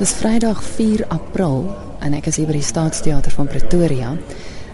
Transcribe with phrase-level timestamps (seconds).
[0.00, 1.66] Dis Vrydag 4 April
[2.00, 4.14] en ek is hier by die Staatsteater van Pretoria.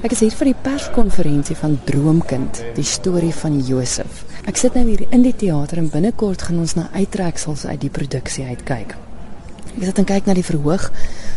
[0.06, 4.20] Ek is hier vir die perskonferensie van Droomkind, die storie van Josef.
[4.46, 7.90] Ek sit nou hier in die teater en binnekort gaan ons na uittreksels uit die
[7.90, 8.94] produksie uitkyk.
[9.72, 10.86] Ek sit en kyk na die verhoog.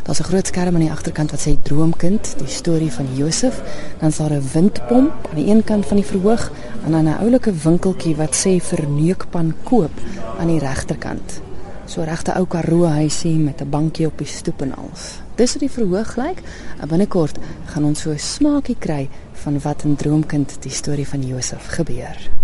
[0.05, 3.57] Daar's 'n groot skerm aan die agterkant wat sê Droomkind, die storie van Josef.
[3.97, 6.51] Dan is daar 'n windpomp aan die een kant van die verhoog
[6.85, 9.95] en dan 'n oulike winkeltjie wat sê verneukpan koop
[10.37, 11.48] aan die regterkant
[11.89, 15.21] so regte ou Karoo huisie met 'n bankie op die stoep en als.
[15.35, 16.41] Dis hoe die verhoog lyk.
[16.87, 21.67] Binnekort gaan ons so 'n smaakie kry van wat in Droomkind die storie van Josef
[21.67, 22.38] gebeur.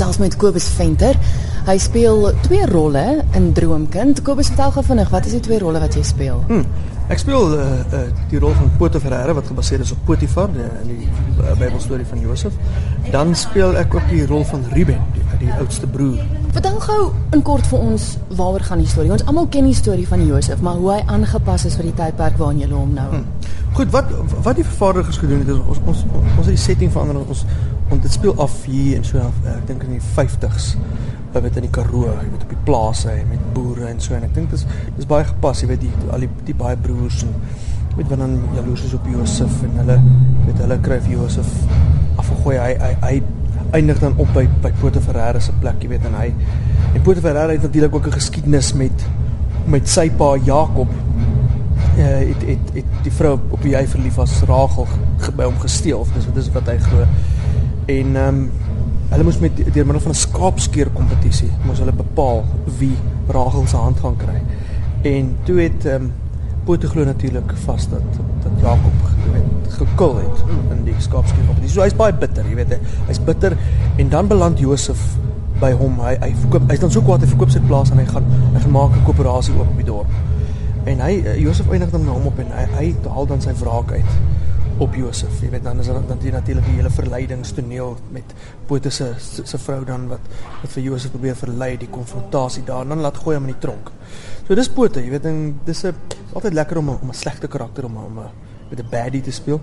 [0.00, 1.16] Gesels met Kobus Venter.
[1.66, 4.22] Hy speel twee rolle in Droomkind.
[4.24, 6.40] Kobus, vertel gou vinnig, wat is die twee rolle wat jy speel?
[6.48, 6.64] Hmm.
[7.12, 11.08] Ek speel uh, uh, die rol van Potifar wat gebaseer is op Potifar, die, die
[11.10, 12.56] uh, Bybelstorie van Josef.
[13.12, 16.22] Dan speel ek ook die rol van Ruben, die, die oudste broer.
[16.54, 17.00] Vertel gou
[17.36, 19.12] in kort vir ons waaroor gaan die storie.
[19.12, 22.40] Ons almal ken die storie van Josef, maar hoe hy aangepas is vir die tydperk
[22.40, 23.10] waarin jy hom nou.
[23.18, 23.50] Hmm.
[23.72, 24.10] Goed, wat
[24.42, 27.44] wat die vervaardigers gedoen het is ons ons ons het die setting verander ons
[27.90, 30.72] want dit speel af hier en so af, ek dink in die 50s
[31.30, 34.16] by met in die Karoo, jy weet op die plase en met boere en so
[34.16, 34.64] en ek dink dis
[34.96, 37.34] dis baie gepas, jy weet die al die die baie broers en
[37.96, 39.98] weet wanneer dan jaloers is op Josef en hulle
[40.48, 41.54] weet hulle kry vir Josef
[42.18, 43.14] afgegooi hy hy hy
[43.78, 46.28] eindig dan op by by Potifar se plek, jy weet en hy
[46.94, 49.06] en Potifar het natuurlik ook 'n geskiedenis met
[49.66, 50.88] met sy pa Jakob
[51.96, 54.88] uh, het, het het die vrou op wie hy verlief was Rachel
[55.36, 56.06] by hom gesteel.
[56.14, 57.06] Dis wat is wat hy glo
[57.90, 58.50] en ehm um,
[59.10, 62.44] hulle moes met deur middel van 'n skaapskeer kompetisie moes hulle bepaal
[62.78, 62.94] wie
[63.28, 64.42] Rachel se hand gaan kry.
[65.02, 66.12] En toe het ehm um,
[66.64, 68.02] Pote glo natuurlik vas dat
[68.42, 68.92] dat Jakob
[69.32, 71.74] weet gekil het in die skaapskeer kompetisie.
[71.74, 72.78] So hy's baie bitter, jy weet hy.
[73.08, 73.56] Hy's bitter
[73.96, 75.00] en dan beland Josef
[75.60, 75.96] by hom.
[76.04, 78.60] Hy hy verkoop hy's dan so kwaad hy verkoop sy plaas en hy gaan hy
[78.60, 80.29] gaan maak 'n koöperasie oop op die dorp.
[80.84, 84.12] En hy Josef eindig dan hom op en hy hy haal dan sy wraak uit
[84.80, 85.42] op Josef.
[85.44, 88.32] Jy weet dan is dan dan natuurlik die hele verleidingstoneel met
[88.66, 90.24] Pote se se vrou dan wat
[90.62, 93.60] wat vir Josef probeer verlei, die konfrontasie daar en dan laat gooi hom in die
[93.60, 93.92] tronk.
[94.46, 95.94] So dis Pote, jy weet en dis 'n
[96.32, 98.30] altyd lekker om om 'n slegte karakter om om 'n
[98.70, 99.60] met 'n baddie te speel.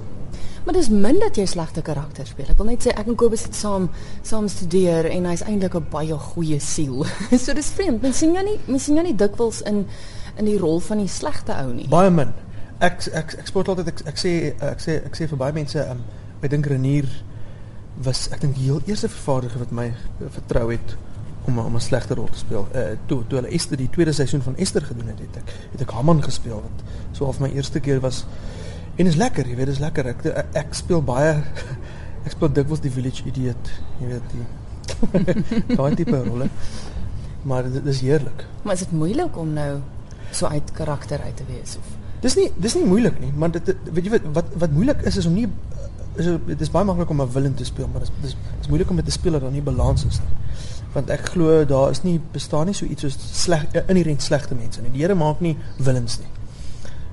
[0.66, 2.46] Maar dis min dat jy slegte karakter speel.
[2.50, 3.90] Ek wil net sê ek en Kobus het saam
[4.22, 7.06] saam studeer en hy's eintlik 'n baie goeie siel.
[7.44, 8.02] so dis vreemd.
[8.02, 9.86] Mens sien jou nie mens sien jou nie dikwels in
[10.38, 11.88] in die rol van die slegte ou nie.
[11.92, 12.34] Baie min
[12.84, 15.82] ek ek ek sport altyd ek, ek sê ek sê ek sê vir baie mense
[15.90, 16.04] um,
[16.44, 17.08] ek dink Renier
[18.06, 19.88] was ek dink die heel eerste vervaardiger wat my
[20.36, 20.94] vertrou het
[21.48, 22.68] om om 'n slegte rol te speel.
[22.76, 25.82] Uh toe toe hulle Esther die tweede seisoen van Esther gedoen het, het ek het
[25.82, 28.26] ek Haman gespeel wat so of my eerste keer was
[28.98, 30.06] en is lekker, jy weet, is lekker.
[30.06, 31.42] Ek ek, ek speel baie
[32.26, 34.46] ek speel dikwels die village idiot, jy weet die
[35.78, 36.50] daai tipe rolle.
[37.44, 38.46] Maar dit is heerlik.
[38.64, 39.82] Maar is dit moeilik om nou
[40.32, 43.68] so uit karakter uit te wees of Dis nie dis nie moeilik nie, maar dit
[43.94, 45.46] weet jy wat wat wat moeilik is is om nie
[46.18, 48.90] is dit is baie maklik om 'n villain te speel, maar dit is dis moeilik
[48.90, 50.34] om met 'n speler dan nie balans is nie.
[50.94, 54.82] Want ek glo daar is nie bestaan nie so iets soos sleg inherent slegte mense
[54.82, 54.92] nie.
[54.92, 56.28] Die Here maak nie villains nie.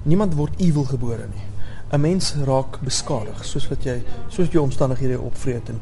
[0.02, 1.44] Niemand word evil gebore nie.
[1.92, 5.80] 'n Mens raak beskadig soos wat jy soos jou omstandighede opvreet en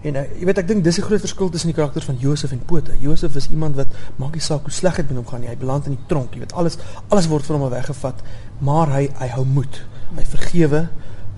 [0.00, 2.54] En uh, jy weet ek dink dis die groot verskil tussen die karakters van Josef
[2.56, 2.94] en Pote.
[3.02, 5.50] Josef is iemand wat maak nie saak hoe sleg dit met hom gaan nie.
[5.52, 6.32] Hy beland in die tronk.
[6.32, 6.78] Jy weet alles
[7.12, 8.22] alles word van hom weggevat,
[8.64, 9.82] maar hy hy hou moed.
[10.16, 10.86] Hy vergewe.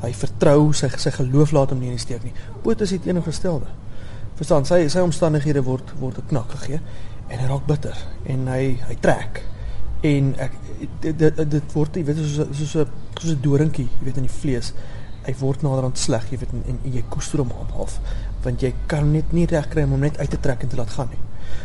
[0.03, 2.35] Hy vertrou sy sy geloof laat hom nie in die steek nie.
[2.63, 3.71] Pote is die teenoorgestelde.
[4.39, 6.81] Verstaan, sy sy omstandighede word word 'n knak gegee
[7.31, 9.43] en hy raak bitter en hy hy trek.
[10.03, 10.53] En ek
[11.01, 12.87] dit dit, dit word jy weet soos soos 'n
[13.19, 14.73] soos 'n doringkie, jy weet in die vlees.
[15.27, 18.01] Hy word naderhand sleg, jy weet en, en jy koester hom op half
[18.45, 20.77] want jy kan net nie reg kry om hom net uit te trek en te
[20.77, 21.21] laat gaan nie.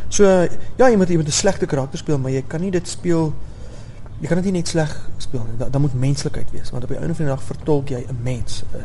[0.08, 2.88] So ja, jy moet jy moet 'n slegte karakter speel, maar jy kan nie dit
[2.88, 3.32] speel
[4.20, 4.90] jy kan dit nie net sleg
[5.22, 5.56] speel nie.
[5.58, 8.18] Daar da moet menslikheid wees, want op die einde van die dag vertolk jy 'n
[8.22, 8.62] mens.
[8.74, 8.82] Uh,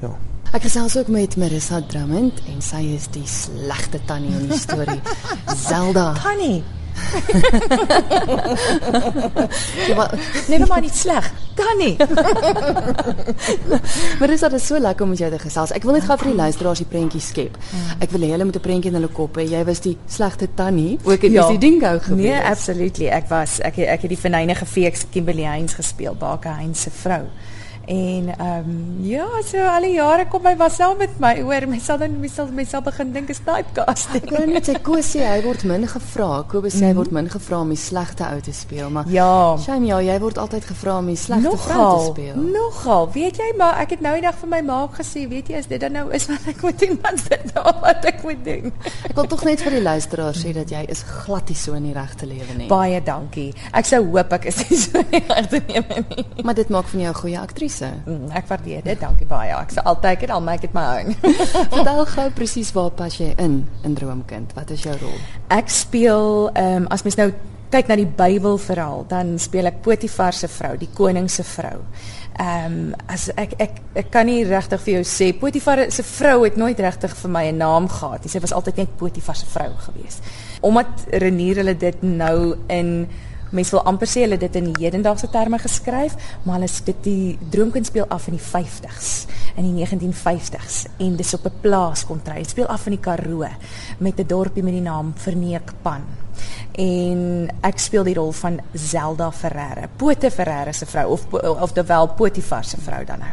[0.00, 0.16] ja.
[0.52, 5.00] Ek gesels ook met Marissa Drummond en sy is die slegte tannie in die storie.
[5.68, 6.12] Zelda.
[6.22, 6.64] Tannie.
[10.48, 11.32] Net maar nie sleg.
[11.54, 11.96] Tannie.
[14.18, 15.72] maar dis dat is so lekker om met jou te gesels.
[15.76, 17.58] Ek wil net gou vir die luisteraars die prentjie skep.
[18.00, 19.44] Ek wil hê hulle moet 'n prentjie in hulle koppe.
[19.44, 21.48] Jy was die slegte tannie, ook in ja.
[21.48, 22.26] die dingo gewees.
[22.30, 23.08] Nee, absolutely.
[23.08, 27.24] Ek was ek ek het die verneinige feeks Kimberley Heinz gespeel, Baake Heinz se vrou.
[27.90, 31.32] En ehm um, ja, so al die jare kom hy was saam met my.
[31.42, 34.28] Oor my sal dan myself myself begin dink is typecasting.
[34.28, 36.28] Ek weet net sy Kosie, hy word min gevra.
[36.46, 39.56] Kobus sê mm hy word min gevra om die slegte ou te speel, maar ja,
[39.62, 42.38] shame ja, jy word altyd gevra om die slegte vrou te speel.
[42.54, 45.60] Nogal, weet jy, maar ek het nou die dag vir my maak gesê, weet jy,
[45.62, 48.42] as dit dan nou is wat ek moet doen, dan sit nou wat ek moet
[48.46, 48.74] doen.
[49.10, 51.90] ek wil tog net vir die luisteraars sê dat jy is glad nie so in
[51.90, 52.70] die regte lewe nie.
[52.70, 53.50] Baie dankie.
[53.74, 56.26] Ek sou hoop ek is nie so in die regte lewe nie.
[56.42, 58.02] Maar dit maak van jou 'n goeie aktrise mense.
[58.06, 59.00] Mm, ek waardeer dit.
[59.00, 59.54] Dankie baie.
[59.54, 61.14] Ek sal altyd dit al make it my own.
[61.72, 64.54] Vertel gou presies waar pas jy in in Droomkind?
[64.54, 65.16] Wat is jou rol?
[65.48, 67.30] Ek speel ehm um, as mens nou
[67.70, 71.84] kyk na die Bybelverhaal, dan speel ek Potifar se vrou, die koning se vrou.
[72.40, 76.44] Ehm um, as ek ek ek kan nie regtig vir jou sê Potifar se vrou
[76.44, 78.28] het nooit regtig vir my 'n naam gehad.
[78.30, 80.20] Sy was altyd net Potifar se vrou gewees.
[80.60, 83.08] Omdat Renier hulle dit nou in
[83.50, 86.14] Mense wil amper sê hulle dit in hedendaagse terme geskryf,
[86.44, 89.26] maar hulle dit die droomkind speel af in die 50s,
[89.56, 92.42] in die 1950s en dis op 'n plaas kom tree.
[92.42, 93.46] Dit speel af in die Karoo
[93.98, 96.02] met 'n dorpie met die naam Verneekpan
[96.80, 102.08] en ek speel die rol van Zelda Ferreira, Pote Ferreira se vrou of of terwyl
[102.16, 103.32] Potifar se vrou dan nou.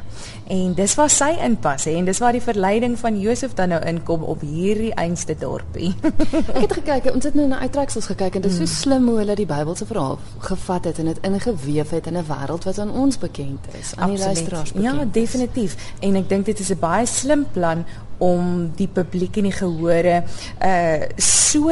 [0.52, 3.80] En dis waar sy inpas hè en dis waar die verleiding van Josef dan nou
[3.88, 5.94] inkom op hierdie einste dorpie.
[6.58, 8.74] ek het gekyk, ons het nou na uittreksels gekyk en dit is so hmm.
[8.74, 12.68] slim hoe hulle die Bybelse verhaal gevat het en dit ingeweef het in 'n wêreld
[12.68, 15.00] wat aan ons bekend is, aan die luisteraars bekend.
[15.00, 15.78] Ja, definitief.
[16.00, 17.86] En ek dink dit is 'n baie slim plan
[18.18, 20.24] om die publiek en die gehore
[20.60, 21.72] uh so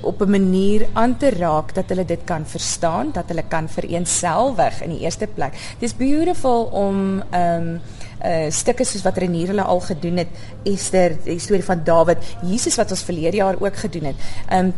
[0.00, 4.82] op 'n manier aan te raak dat hulle dit kan verstaan, dat hulle kan vereenselwig
[4.82, 5.52] in die eerste plek.
[5.78, 7.80] Dis beautiful om ehm um,
[8.24, 10.28] uh stukke soos wat Renier hulle al gedoen het,
[10.62, 14.16] Esther, die storie van Dawid, Jesus wat ons verlede jaar ook gedoen het.
[14.48, 14.74] Ehm um,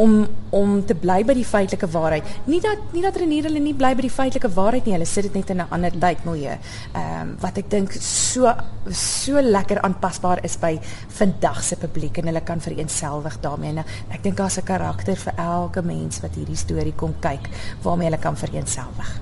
[0.00, 2.26] om om te bly by die feitelike waarheid.
[2.50, 4.96] Nie dat nie dat Renier hulle nie bly by die feitelike waarheid nie.
[4.96, 6.56] Hulle sit dit net in 'n ander tydmilieu.
[6.94, 8.50] Ehm um, wat ek dink so
[8.90, 13.72] so lekker aanpasbaar is by vandag se publiek en hulle kan vereenselwig daarmee.
[13.72, 17.48] Nou, ek dink daar's 'n karakter vir elke mens wat hierdie storie kom kyk
[17.82, 19.20] waarmee hulle kan vereenselwig.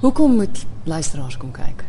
[0.00, 1.84] Hoekom moet luisteraars kom kyk?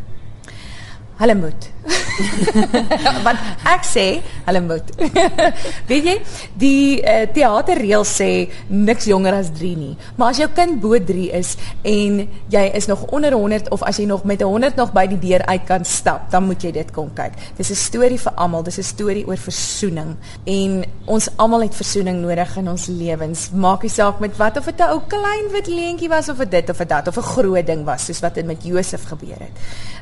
[1.18, 1.70] Hulle moet.
[3.26, 3.38] Want
[3.68, 4.06] ek sê
[4.48, 4.90] hulle moet.
[5.90, 6.16] Weet jy,
[6.58, 9.94] die uh, teaterreël sê niks jonger as 3 nie.
[10.16, 11.54] Maar as jou kind bo 3 is
[11.86, 15.20] en jy is nog onder 100 of as jy nog met 100 nog by die
[15.22, 17.36] deur uit kan stap, dan moet jy dit kom kyk.
[17.58, 22.20] Dis 'n storie vir almal, dis 'n storie oor versoening en ons almal het versoening
[22.20, 23.50] nodig in ons lewens.
[23.52, 26.70] Maak nie saak met wat of dit 'n ou klein wit leentjie was of dit
[26.70, 29.56] of dat of 'n groot ding was soos wat dit met Josef gebeur het.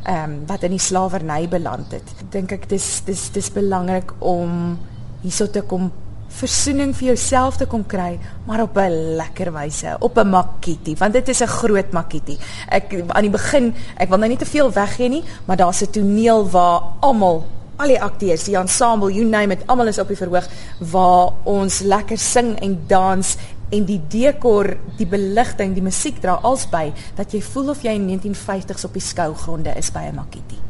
[0.04, 2.14] Ehm um, wat in die slawerny beland het.
[2.30, 4.78] Dink ek dis dis dis belangrik om
[5.22, 5.90] hierso te kom
[6.36, 11.12] versoening vir jouself te kom kry, maar op 'n lekker wyse, op 'n makietie, want
[11.12, 12.38] dit is 'n groot makietie.
[12.68, 15.90] Ek aan die begin, ek wil nou nie te veel weggee nie, maar daar's 'n
[15.90, 17.46] toneel waar almal
[17.76, 20.48] al die akteurs, die ensemble, you name it, almal is op die verhoog
[20.78, 23.36] waar ons lekker sing en dans
[23.68, 28.06] en die dekor, die beligting, die musiek dra alsby dat jy voel of jy in
[28.06, 30.60] 1950s op die skougronde is by 'n makietie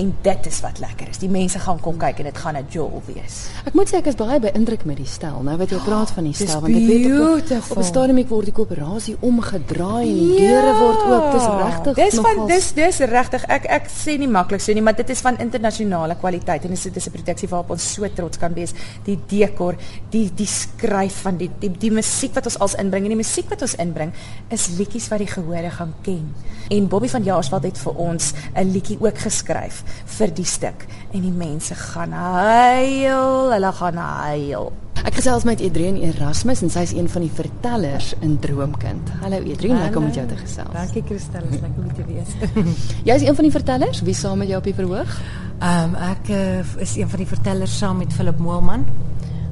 [0.00, 1.18] en dit is wat lekker is.
[1.22, 3.48] Die mense gaan kom kyk en dit gaan 'n jol wees.
[3.64, 5.42] Ek moet sê ek is baie beïndruk met die stel.
[5.42, 8.28] Nou wat jy praat van die stel want ek weet op, op 'n stadium ek
[8.28, 11.32] word die koöperasie omgedraai en ja, deure word oop.
[11.32, 11.94] Dis regtig.
[11.94, 13.44] Dis van dis dis regtig.
[13.44, 16.96] Ek ek sê nie maklik so nie, maar dit is van internasionale kwaliteit en dit
[16.96, 18.72] is 'n produksie waarop ons so trots kan wees.
[19.04, 19.76] Die dekor,
[20.10, 23.48] die die skryf van die die, die musiek wat ons als inbring en die musiek
[23.48, 24.12] wat ons inbring
[24.48, 26.34] is liedjies wat die gehore gaan ken.
[26.68, 29.83] En Bobby van Jaarsveld het vir ons 'n liedjie ook geskryf
[30.18, 34.72] vir die stuk en die mense gaan huil, hulle gaan huil.
[35.04, 39.10] Ek gesels met Adrian Erasmus en sy is een van die vertellers in Droomkind.
[39.20, 40.70] Hallo Adrian, lekker om met jou te gesels.
[40.72, 42.30] Dankie Christel, is lekker om te wees.
[43.08, 45.18] jy is een van die vertellers, wie saam met jou op die verhoog?
[45.58, 48.88] Ehm um, ek uh, is een van die vertellers saam met Philip Moelman.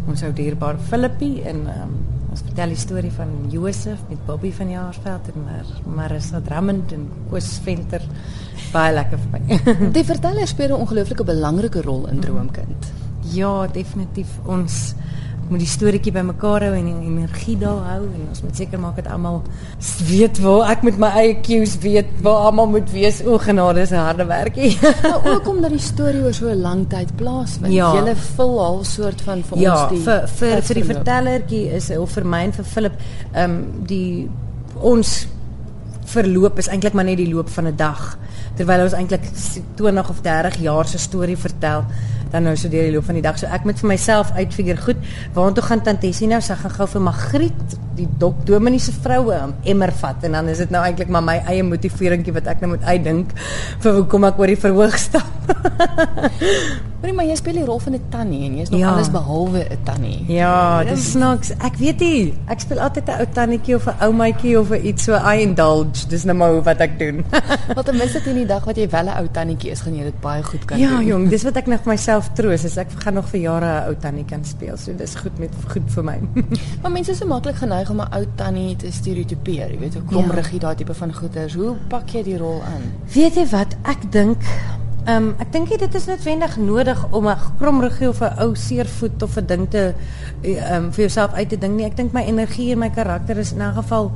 [0.09, 2.01] Ons ou dierbare Philippie en ehm um,
[2.33, 7.05] ons vertel die storie van Josef met Bobby van Jaarsveld en Mar Marissa Drummond en
[7.29, 8.05] Koos Venter
[8.73, 9.59] baie lekker vir my.
[9.99, 12.89] die verteller speel 'n ongelooflike belangrike rol in Droomkind.
[13.35, 14.33] Ja, definitief.
[14.49, 14.95] Ons
[15.49, 18.97] moet die storieetjie bymekaar hou en die energie daar hou en ons moet seker maak
[19.01, 19.43] dat almal
[20.09, 23.21] weet waar ek met my eie cues weet waar almal moet wees.
[23.27, 24.79] O genade, dis 'n harde werkie.
[25.03, 27.73] nou, ook omdat die storie oor so 'n lang tyd plaasvind.
[27.73, 27.93] Ja.
[27.95, 31.91] Jy vul al soort van vir ja, ons die vir vir vir die vertellertjie is
[31.91, 32.97] of vir my en vir Philip
[33.33, 34.31] ehm um, die
[34.81, 35.27] ons
[36.13, 38.19] verloop is eintlik maar net die loop van 'n dag.
[38.57, 39.25] Terwyl ons eintlik
[39.77, 41.85] 20 of 30 jaar se storie vertel
[42.33, 43.39] dan nou so deur die loop van die dag.
[43.41, 45.01] So ek moet vir myself uitfigure goed,
[45.37, 46.41] waartoe gaan Tante Essie nou?
[46.45, 50.63] Sy gaan gou vir Magriet, die dok Dominee se vroue, emmer vat en dan is
[50.65, 53.35] dit nou eintlik maar my eie motiveringkie wat ek nou moet uitdink
[53.85, 55.29] vir hoekom ek oor die verhoog stap.
[57.03, 58.93] Hoorie, maar jy speel die rol van 'n tannie en jy's nog ja.
[58.93, 60.25] alles behalwe 'n tannie.
[60.31, 61.51] Ja, dis snaaks.
[61.59, 62.33] Ek weet nie.
[62.47, 66.02] Ek speel altyd 'n ou tannetjie of 'n ou maatjie of iets so I indulge.
[66.11, 67.23] Dis nou maar wat ek doen.
[67.77, 70.05] wat ten minste teen die dag wat jy wel 'n ou tannetjie is, gaan jy
[70.05, 71.07] dit baie goed kan ja, doen.
[71.07, 72.65] Ja, jong, dis wat ek nog myself troos.
[72.65, 74.77] Is ek gaan nog vir jare 'n ou tannie kan speel.
[74.77, 76.19] So dis goed met goed vir my.
[76.83, 79.71] maar mense is so maklik geneig om 'n ou tannie te stereotipeer.
[79.73, 80.67] Jy weet, hoe kromrig jy ja.
[80.67, 81.55] daai tipe van goeters.
[81.55, 82.83] Hoe pak jy die rol aan?
[83.15, 83.77] Weet jy wat?
[83.83, 84.43] Ek dink
[85.03, 89.23] Ehm um, ek dink dit is noodwendig nodig om 'n kromruggie of 'n ou seervoet
[89.23, 89.95] of 'n ding te
[90.43, 91.87] ehm um, vir jouself uit te ding nie.
[91.87, 94.13] Ek dink my energie en my karakter is in 'n geval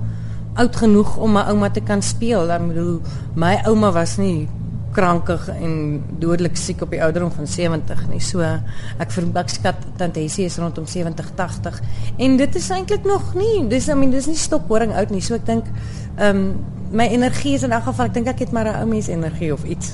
[0.56, 2.50] oud genoeg om my ouma te kan speel.
[2.50, 3.00] Ek bedoel,
[3.34, 4.48] my ouma was nie
[4.96, 5.74] krankig en
[6.20, 8.20] dodelik siek op die ouderdom van 70 nie.
[8.24, 11.82] So ek ek skat tante Essie is rondom 70 80
[12.16, 13.66] en dit is eintlik nog nie.
[13.68, 15.20] Dis I mean dis nie stokhoring oud nie.
[15.20, 15.68] So ek dink
[16.16, 16.48] ehm um,
[16.96, 19.52] my energie is in elk geval ek dink ek het maar 'n ou mens energie
[19.52, 19.92] of iets.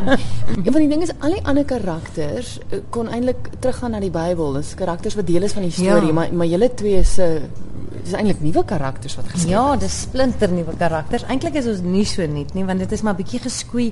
[0.64, 4.10] een van die dinge is al die ander karakters eh, kon eintlik teruggaan na die
[4.10, 4.52] Bybel.
[4.52, 6.12] Dis karakters wat deel is van die storie, ja.
[6.12, 7.40] maar maar julle twee se
[8.06, 9.72] dis eintlik nuwe karakters wat geskep ja, is.
[9.74, 11.26] Ja, dis splinter nuwe karakters.
[11.30, 13.88] Eintlik is ons nie so nuut nie, want dit is maar bietjie geskoei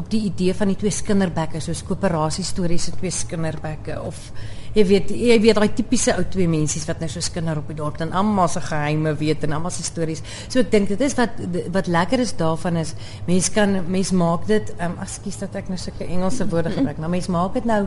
[0.00, 4.30] op die idee van die twee skinderbekke, soos koöperasie stories se twee skinderbekke of
[4.76, 7.78] jy weet jy weet daai tipiese ou twee mensies wat nou so skinder op die
[7.78, 10.22] dorp en almal se geheime weet en almal se stories.
[10.48, 11.40] So ek dink dit is wat
[11.74, 12.94] wat lekker is daarvan is
[13.28, 17.12] mense kan mense maak dit um, ekskuus dat ek nou sulke Engelse woorde gebruik, maar
[17.12, 17.82] mense maak dit nou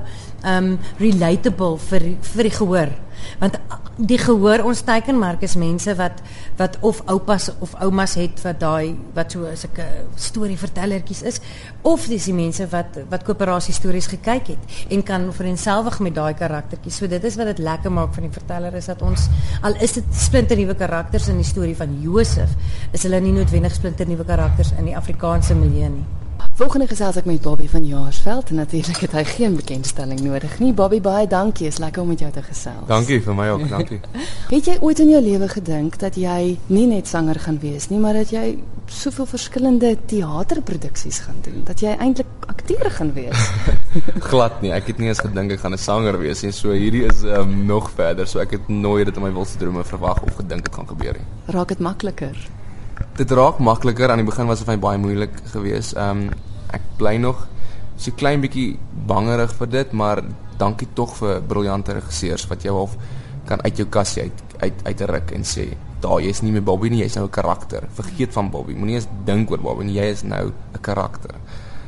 [0.56, 2.94] um relatable vir vir die gehoor.
[3.40, 3.58] Want
[3.98, 6.22] die gehoor ons teikenmerk is mense wat
[6.58, 9.86] wat of oupas of oumas het wat daai wat so sulke
[10.16, 11.42] storievertellertjies is
[11.88, 16.34] of dis die mense wat wat koöperasie stories gekyk het en kan vereenselwig met daai
[16.38, 16.98] karaktertjies.
[17.02, 19.28] So dit is wat dit lekker maak van die verteller is dat ons
[19.62, 22.56] al is dit splinter nuwe karakters in die storie van Josef,
[22.92, 26.21] is hulle nie noodwendig splinter nuwe karakters in die Afrikaanse milieu nie.
[26.62, 30.68] Volgende gesels ek met Bobby van Jaarsveld en natuurlik het hy geen bekendstelling nodig nie.
[30.78, 31.66] Bobby, baie dankie.
[31.66, 32.84] Is lekker om met jou te gesels.
[32.86, 33.98] Dankie vir my ook, dankie.
[34.52, 37.98] het jy ooit in jou lewe gedink dat jy nie net sanger gaan wees nie,
[38.04, 38.44] maar dat jy
[38.86, 41.64] soveel verskillende teaterproduksies gaan doen?
[41.66, 43.50] Dat jy eintlik akteur gaan wees?
[44.30, 44.70] Glad nie.
[44.78, 46.54] Ek het nie eens gedink ek gaan 'n sanger wees nie.
[46.54, 48.30] So hierdie is um, nog verder.
[48.30, 51.18] So ek het nooit dit in my wildste drome verwag of gedink dit gaan gebeur
[51.18, 51.26] nie.
[51.58, 52.38] Raak dit makliker?
[53.18, 54.14] Dit raak makliker.
[54.14, 55.98] Aan die begin was dit vir my baie moeilik geweest.
[55.98, 57.48] Ehm um, ek bly nog
[58.02, 60.24] so klein bietjie bangerig vir dit, maar
[60.58, 62.98] dankie tog vir briljante regisseurs wat jou half
[63.50, 67.02] kan uit jou kas uit uit uitruk en sê, "Daar, jy's nie meer Bobby nie,
[67.02, 67.88] jy's nou 'n karakter.
[67.94, 68.74] Vergeet van Bobby.
[68.74, 71.36] Moenie eens dink oor Bobby nie, jy is nou 'n karakter."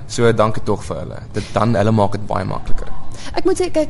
[0.07, 1.19] So dankie tog vir hulle.
[1.31, 2.87] Dit dan hulle maak dit baie makliker.
[3.33, 3.89] Ek moet sê kyk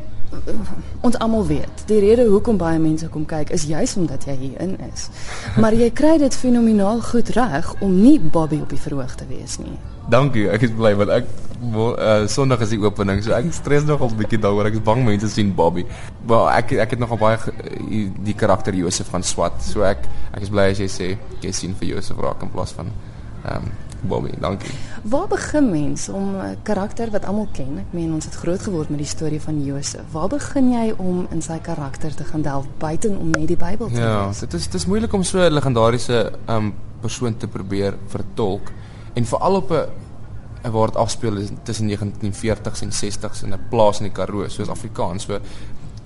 [1.01, 4.61] ons almal weet, die rede hoekom baie mense kom kyk is juis omdat jy hier
[4.61, 5.09] in is.
[5.57, 9.57] Maar jy kry dit fenomenaal goed reg om nie Bobby op die verhoog te wees
[9.57, 9.77] nie.
[10.09, 11.29] Dankie, ek is bly want ek
[11.63, 14.67] uh, Sondag is die opening, so ek stres nogal 'n bietjie daaroor.
[14.67, 15.85] Ek is bang mense sien Bobby.
[16.27, 17.37] Maar ek ek het nogal baie
[18.23, 19.61] die karakter Josef gaan swat.
[19.63, 22.71] So ek ek is bly as jy sê jy sien vir Josef raak in plaas
[22.71, 22.91] van
[23.45, 23.71] ehm um,
[24.03, 24.35] Bobby.
[24.39, 24.75] Dankie.
[25.07, 27.79] Waar begin mens om 'n karakter wat almal ken?
[27.79, 30.03] Ek meen ons het groot geword met die storie van Josef.
[30.11, 33.87] Waar begin jy om in sy karakter te gaan delf buiten om net die Bybel
[33.87, 34.39] te ja, lees?
[34.39, 37.95] Ja, dit is dit is moeilik om so 'n legendariese ehm um, persoon te probeer
[38.07, 38.71] vertolk
[39.13, 43.99] en veral op 'n waar dit afspeel is tussen 1940s en 60s in 'n plaas
[43.99, 45.39] in die Karoo soos Afrikaans so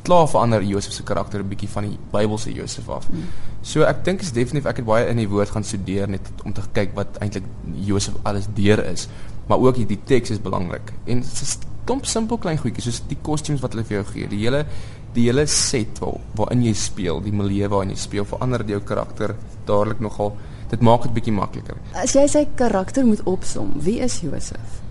[0.08, 3.10] klaar verander Josef se karakter 'n bietjie van die Bybelse Josef af.
[3.10, 3.24] Mm.
[3.62, 6.54] So ek dink is definitief ek het baie in die woord gaan studeer net om
[6.54, 9.08] te kyk wat eintlik Josef alles deur is,
[9.48, 10.94] maar ook die teks is belangrik.
[11.06, 14.28] En dit is stomp simpel klein goedjies soos die kostuums wat hulle vir jou gee,
[14.28, 14.66] die hele
[15.14, 19.36] die hele set waar, waarin jy speel, die milieu waarin jy speel, verander jou karakter
[19.66, 20.36] dadelik nogal
[20.70, 21.78] dit maak dit bietjie makliker.
[21.96, 24.82] As jy sy karakter moet opsom, wie is Josef?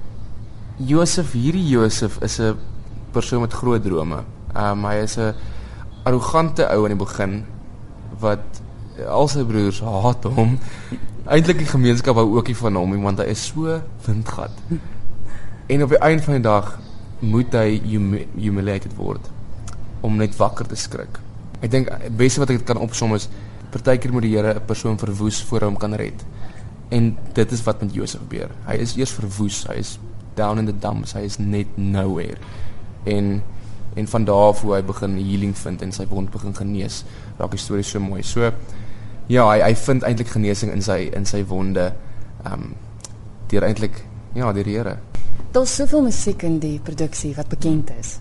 [0.77, 2.57] Josef, hierdie Josef is 'n
[3.13, 4.25] persoon met groot drome.
[4.57, 5.35] Um, hy is 'n
[6.05, 7.45] arrogante ou aan die begin
[8.21, 8.63] wat
[9.05, 10.59] al sy broers haat hom.
[11.27, 14.53] Eintlik die gemeenskap hou ook nie van hom nie want hy is so windgat.
[15.67, 16.79] En op die einde van die dag
[17.19, 17.81] moet hy
[18.37, 19.31] humiliated word
[20.01, 21.19] om net wakker te skrik.
[21.61, 23.29] Ek dink die beste wat ek kan opsom is
[23.77, 26.25] partykeer moet die Here 'n persoon verwoes voor hom kan red.
[26.89, 28.51] En dit is wat met Josef gebeur.
[28.67, 29.99] Hy is eers verwoes, hy is
[30.35, 32.39] down in the dumps, hy is net nowhere.
[33.05, 33.43] En
[33.95, 37.05] en van daar af hoe hy begin healing vind en sy wond begin genees,
[37.39, 38.23] raak die storie so mooi.
[38.23, 38.53] So
[39.27, 41.93] ja, hy hy vind eintlik genesing in sy in sy wonde.
[42.45, 42.75] ehm um,
[43.51, 44.05] deur eintlik
[44.35, 44.99] ja, die Here.
[45.53, 48.19] Daar's soveel musiek in die produksie wat bekend is.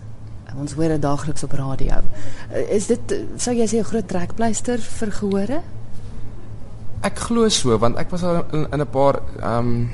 [0.56, 2.00] Ons hoor dit daagliks op radio.
[2.72, 5.62] Is dit sou jy sê 'n groot trekpleister vir gehore?
[7.02, 9.90] Ek glo so want ek was al in, in 'n paar ehm um,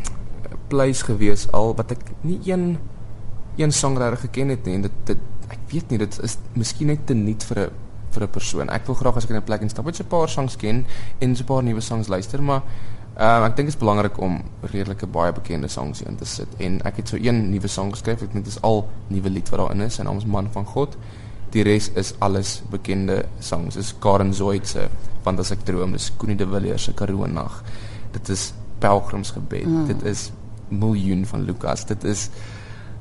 [0.69, 2.79] plays gewees al wat ek nie een
[3.57, 6.87] een sang reg geken het nie en dit dit ek weet nie dit is miskien
[6.87, 7.71] net te nuut vir 'n
[8.13, 8.69] vir 'n persoon.
[8.69, 10.87] Ek wil graag as ek in 'n plek instap, net so 'n paar songs ken
[11.19, 12.63] en so 'n paar nuwe songs luister, maar
[13.17, 14.39] um, ek dink dit is belangrik om
[14.73, 16.49] redelike baie bekende songs in te sit.
[16.59, 19.51] En ek het so een nuwe song geskryf, ek dink dit is al nuwe lied
[19.53, 20.97] wat daarin is en naam is Man van God.
[21.53, 23.77] Die res is alles bekende songs.
[23.77, 24.89] Dis Karen Zoid se
[25.23, 27.61] want as ek droom, dis Connie de Villiers se Karoo nag.
[28.13, 28.53] Dit is
[28.83, 29.69] Pelgrimsgebed.
[29.69, 29.87] Mm.
[29.87, 30.31] Dit is
[30.73, 31.85] Miljoen van Lukas.
[31.87, 32.31] Dit is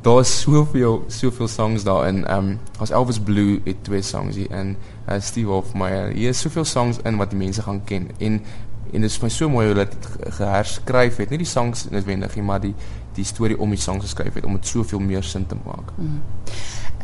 [0.01, 2.25] daar's soveel soveel songs daarin.
[2.25, 4.75] Ehm um, as Elvis Blue het twee songs hier en
[5.09, 6.11] uh, Steve Hofmeyer.
[6.11, 8.41] Hier is soveel songs in wat die mense gaan ken en
[8.91, 9.95] en dit is my so mooi hoe dit
[10.37, 11.31] geherskryf het.
[11.31, 12.75] Nie die songs noodwendig nie, maar die
[13.15, 15.89] die storie om die songs geskryf het om dit soveel meer sin te maak.
[15.97, 16.21] Mm.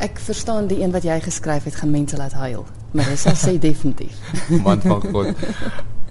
[0.00, 2.64] Ek verstaan die een wat jy geskryf het gaan mense laat huil.
[2.96, 4.16] Maar dis al sê definitief.
[4.64, 5.44] Man van God.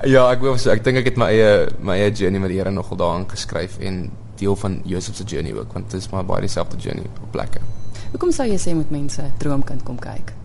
[0.05, 2.59] Ja, ek wil sê ek dink ek het my eie my eie journey met die
[2.59, 6.25] Here nogal daarin geskryf en deel van Joseph se journey ook want dit is maar
[6.25, 7.63] baie dieselfde journey op plekke.
[8.11, 10.35] Hoekom sou jy sê moet mense Droomkind kom kyk?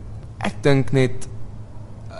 [0.43, 1.29] Ek dink net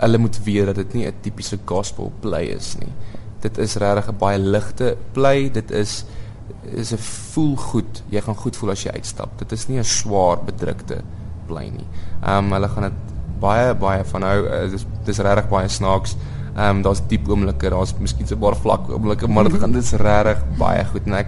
[0.03, 2.91] hulle moet weet dat dit nie 'n tipiese gospel play is nie.
[3.39, 5.51] Dit is regtig 'n baie ligte play.
[5.51, 6.05] Dit is
[6.75, 8.03] is 'n voel goed.
[8.09, 9.37] Jy gaan goed voel as jy uitstap.
[9.37, 11.01] Dit is nie 'n swaar bedrukte
[11.47, 11.87] play nie.
[12.21, 12.99] Ehm um, hulle gaan dit
[13.39, 14.39] baie baie van hou.
[14.45, 16.15] Uh, dis dis regtig baie snaaks.
[16.55, 19.83] Ehm um, daar's diep oomblikke, daar's miskien 'n paar vlak oomblikke, maar dit gaan dit
[19.83, 21.27] is regtig baie goed en ek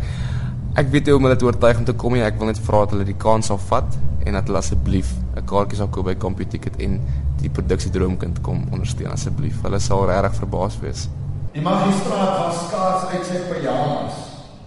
[0.76, 2.24] ek weet hoe om hulle te oortuig om te kom nie.
[2.26, 3.94] Ek wil net vra dat hulle die kans sal vat
[4.28, 7.00] en dat hulle asseblief 'n kaartjie sal koop by CompuTicket en
[7.40, 9.62] die produksie Droomkind kom ondersteun asseblief.
[9.64, 11.08] Hulle sal regtig verbaas wees.
[11.54, 14.16] Die magistraat was skaars uit sy pyjamas.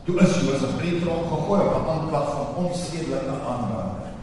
[0.05, 4.17] Toe is Josef Brietron gegooi op 'n aanklag van onsedelike aanranding.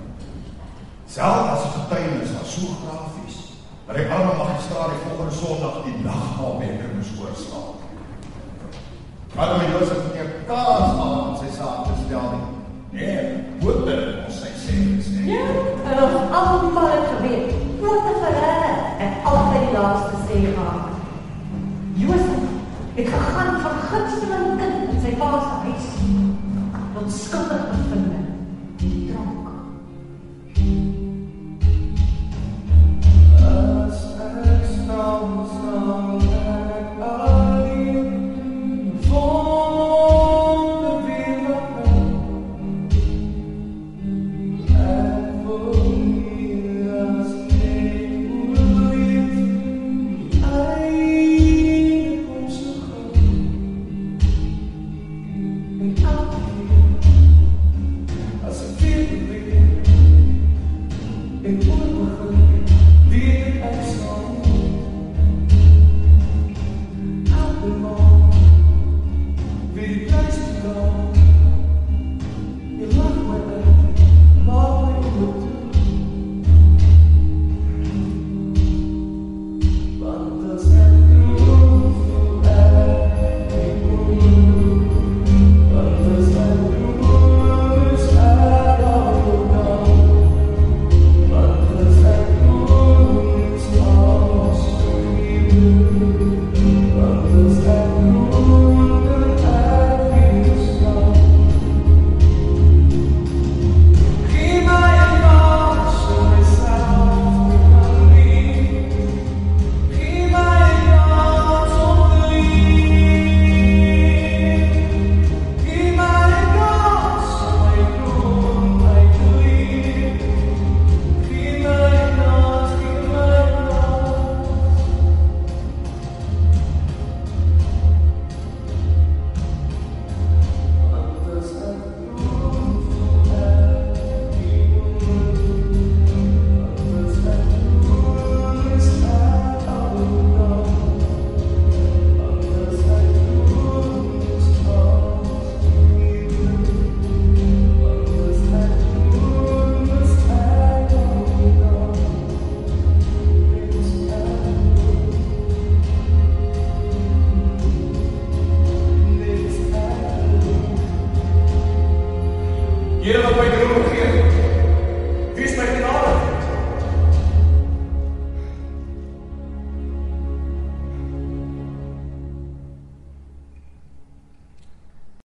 [1.05, 3.37] Selfs as 'n getuienis was so grafies,
[3.85, 7.73] dat die arme magistraat die volgende Sondag die nagmaalbeker moes oorslaan.
[9.35, 10.14] Maar my Josef
[10.45, 12.43] het kans aan sy saak te stel nie.
[12.95, 13.23] Nee,
[13.61, 15.31] dan ons sy sê is nie.
[15.33, 15.45] Ja,
[15.89, 17.53] en ons al die palle geweet.
[17.81, 18.75] Wat 'n verrader.
[19.03, 20.81] En altyd die laaste sê gaan.
[21.93, 22.43] Josef,
[22.95, 25.64] ek gegaan van gunsteling kind in sy pa se